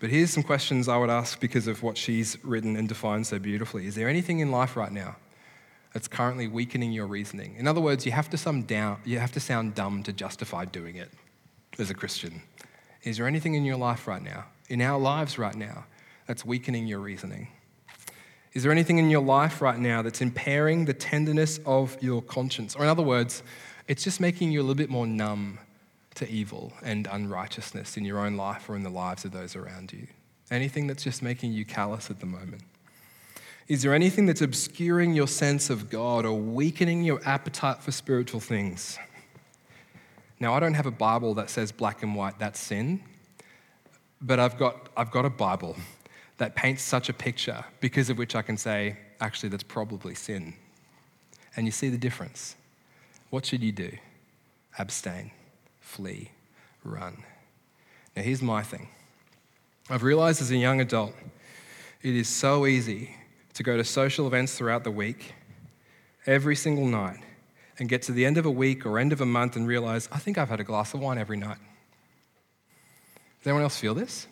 [0.00, 3.38] But here's some questions I would ask because of what she's written and defined so
[3.38, 3.86] beautifully.
[3.86, 5.16] Is there anything in life right now
[5.92, 7.54] that's currently weakening your reasoning?
[7.58, 11.10] In other words, you have to, you have to sound dumb to justify doing it
[11.78, 12.42] as a Christian?
[13.02, 15.84] Is there anything in your life right now, in our lives right now,
[16.26, 17.48] that's weakening your reasoning?
[18.52, 22.76] Is there anything in your life right now that's impairing the tenderness of your conscience?
[22.76, 23.42] Or, in other words,
[23.88, 25.58] it's just making you a little bit more numb
[26.16, 29.92] to evil and unrighteousness in your own life or in the lives of those around
[29.92, 30.06] you?
[30.50, 32.62] Anything that's just making you callous at the moment?
[33.68, 38.40] Is there anything that's obscuring your sense of God or weakening your appetite for spiritual
[38.40, 38.98] things?
[40.42, 43.00] Now, I don't have a Bible that says black and white, that's sin,
[44.20, 45.76] but I've got, I've got a Bible
[46.38, 50.54] that paints such a picture because of which I can say, actually, that's probably sin.
[51.54, 52.56] And you see the difference.
[53.30, 53.92] What should you do?
[54.80, 55.30] Abstain,
[55.78, 56.32] flee,
[56.82, 57.22] run.
[58.16, 58.88] Now, here's my thing
[59.88, 61.14] I've realized as a young adult,
[62.02, 63.14] it is so easy
[63.54, 65.34] to go to social events throughout the week,
[66.26, 67.20] every single night,
[67.78, 70.08] and get to the end of a week or end of a month and realize,
[70.12, 71.58] I think I've had a glass of wine every night.
[73.38, 74.26] Does anyone else feel this?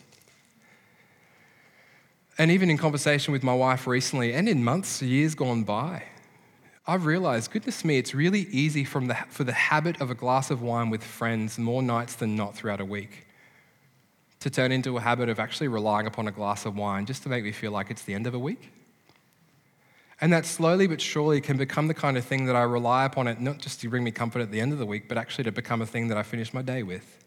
[2.39, 6.05] And even in conversation with my wife recently, and in months, years gone by,
[6.87, 10.51] I've realized, goodness me, it's really easy from the, for the habit of a glass
[10.51, 13.27] of wine with friends more nights than not throughout a week
[14.41, 17.29] to turn into a habit of actually relying upon a glass of wine just to
[17.29, 18.71] make me feel like it's the end of a week.
[20.21, 23.27] And that slowly but surely can become the kind of thing that I rely upon
[23.27, 25.45] it, not just to bring me comfort at the end of the week, but actually
[25.45, 27.25] to become a thing that I finish my day with.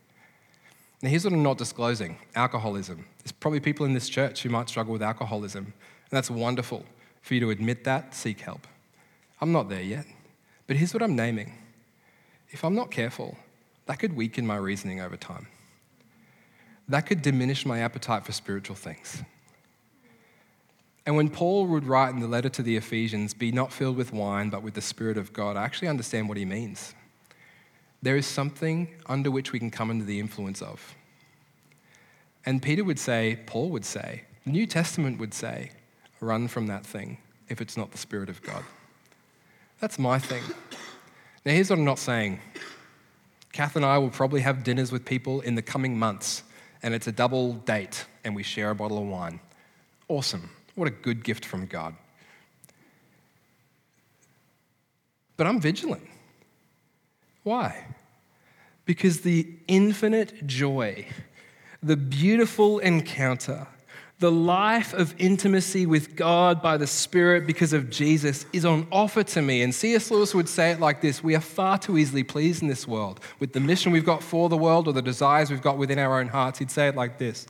[1.02, 3.06] Now, here's what I'm not disclosing alcoholism.
[3.24, 5.74] There's probably people in this church who might struggle with alcoholism, and
[6.12, 6.86] that's wonderful
[7.22, 8.68] for you to admit that, seek help.
[9.42, 10.06] I'm not there yet,
[10.68, 11.54] but here's what I'm naming.
[12.52, 13.38] If I'm not careful,
[13.88, 15.48] that could weaken my reasoning over time.
[16.88, 19.24] That could diminish my appetite for spiritual things.
[21.06, 24.14] And when Paul would write in the letter to the Ephesians, be not filled with
[24.14, 26.94] wine, but with the Spirit of God, I actually understand what he means.
[28.02, 30.96] There is something under which we can come under the influence of.
[32.46, 35.72] And Peter would say, Paul would say, the New Testament would say,
[36.20, 37.18] run from that thing
[37.50, 38.64] if it's not the Spirit of God.
[39.80, 40.44] That's my thing.
[41.46, 42.40] Now, here's what I'm not saying
[43.52, 46.44] Kath and I will probably have dinners with people in the coming months,
[46.82, 49.40] and it's a double date, and we share a bottle of wine.
[50.08, 50.50] Awesome.
[50.76, 51.96] What a good gift from God.
[55.38, 56.08] But I'm vigilant.
[57.44, 57.86] Why?
[58.86, 61.08] Because the infinite joy,
[61.82, 63.68] the beautiful encounter,
[64.20, 69.22] The life of intimacy with God by the Spirit because of Jesus is on offer
[69.22, 69.64] to me.
[69.64, 70.10] And C.S.
[70.12, 73.20] Lewis would say it like this We are far too easily pleased in this world
[73.40, 76.22] with the mission we've got for the world or the desires we've got within our
[76.22, 76.60] own hearts.
[76.60, 77.48] He'd say it like this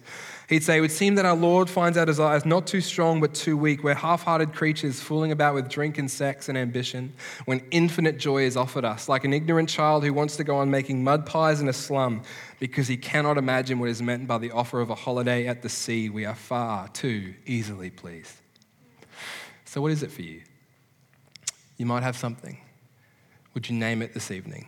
[0.54, 3.34] He'd say, It would seem that our Lord finds our desires not too strong but
[3.34, 3.84] too weak.
[3.84, 7.12] We're half hearted creatures fooling about with drink and sex and ambition
[7.46, 10.70] when infinite joy is offered us, like an ignorant child who wants to go on
[10.70, 12.22] making mud pies in a slum
[12.60, 15.70] because he cannot imagine what is meant by the offer of a holiday at the
[15.70, 16.10] sea.
[16.10, 18.36] We are far too easily pleased.
[19.66, 20.44] So, what is it for you?
[21.78, 22.60] You might have something.
[23.56, 24.68] Would you name it this evening?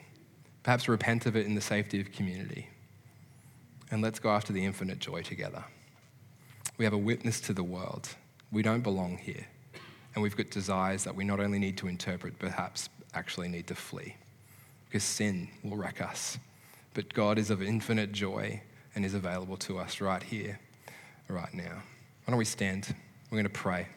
[0.64, 2.70] Perhaps repent of it in the safety of community
[3.92, 5.64] and let's go after the infinite joy together.
[6.78, 8.10] We have a witness to the world.
[8.52, 9.46] We don't belong here.
[10.14, 13.76] And we've got desires that we not only need to interpret, perhaps actually need to
[13.76, 14.16] flee.
[14.86, 16.38] Because sin will wreck us.
[16.94, 18.62] But God is of infinite joy
[18.96, 20.60] and is available to us right here,
[21.28, 21.84] right now.
[22.24, 22.96] Why don't we stand?
[23.30, 23.88] We're going to pray.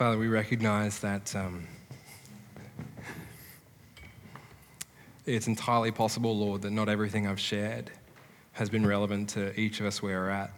[0.00, 1.66] Father, we recognize that um,
[5.26, 7.90] it's entirely possible, Lord, that not everything I've shared
[8.52, 10.52] has been relevant to each of us where we're at.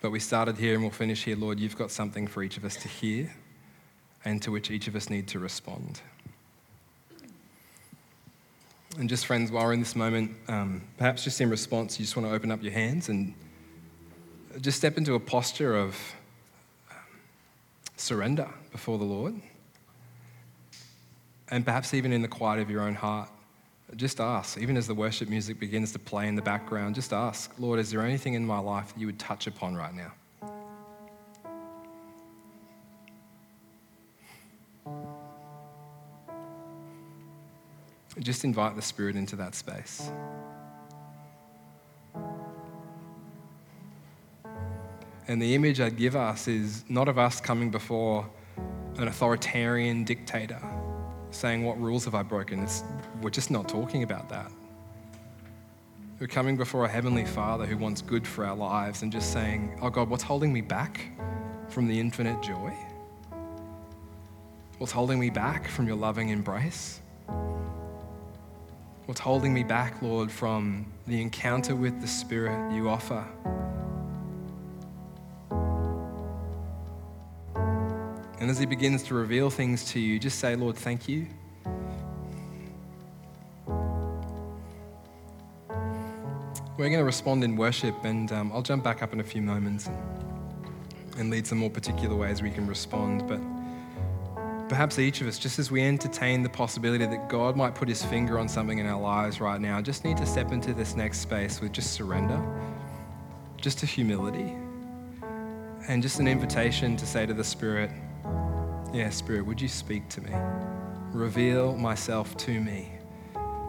[0.00, 1.60] But we started here and we'll finish here, Lord.
[1.60, 3.32] You've got something for each of us to hear
[4.24, 6.00] and to which each of us need to respond.
[8.98, 12.16] And just, friends, while we're in this moment, um, perhaps just in response, you just
[12.16, 13.32] want to open up your hands and
[14.60, 15.94] just step into a posture of
[18.00, 19.34] surrender before the Lord.
[21.50, 23.30] And perhaps even in the quiet of your own heart,
[23.96, 27.52] just ask, even as the worship music begins to play in the background, just ask,
[27.58, 30.12] Lord, is there anything in my life that you would touch upon right now?
[38.18, 40.10] Just invite the Spirit into that space.
[45.28, 48.28] And the image I'd give us is not of us coming before
[48.96, 50.60] an authoritarian dictator
[51.30, 52.62] saying, What rules have I broken?
[52.62, 52.82] It's,
[53.20, 54.50] we're just not talking about that.
[56.18, 59.78] We're coming before a heavenly Father who wants good for our lives and just saying,
[59.82, 61.10] Oh God, what's holding me back
[61.68, 62.72] from the infinite joy?
[64.78, 67.00] What's holding me back from your loving embrace?
[69.04, 73.26] What's holding me back, Lord, from the encounter with the Spirit you offer?
[78.40, 81.26] And as He begins to reveal things to you, just say, Lord, thank you.
[86.78, 89.42] We're going to respond in worship, and um, I'll jump back up in a few
[89.42, 89.90] moments
[91.18, 93.26] and lead some more particular ways we can respond.
[93.26, 93.40] But
[94.68, 98.04] perhaps each of us, just as we entertain the possibility that God might put his
[98.04, 101.18] finger on something in our lives right now, just need to step into this next
[101.18, 102.40] space with just surrender,
[103.56, 104.54] just a humility,
[105.88, 107.90] and just an invitation to say to the Spirit,
[108.92, 110.32] yeah, Spirit, would you speak to me?
[111.12, 112.90] Reveal myself to me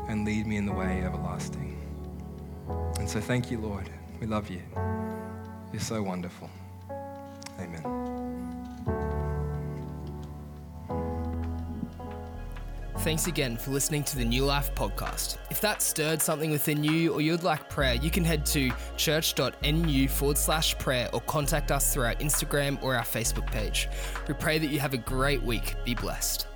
[0.08, 1.78] and lead me in the way everlasting.
[2.98, 3.90] And so thank you, Lord.
[4.20, 4.62] We love you.
[5.72, 6.50] You're so wonderful.
[13.00, 15.38] Thanks again for listening to the Newlife podcast.
[15.50, 20.08] If that stirred something within you or you'd like prayer, you can head to church.nu
[20.10, 23.88] forward slash prayer or contact us through our Instagram or our Facebook page.
[24.28, 25.76] We pray that you have a great week.
[25.86, 26.49] Be blessed.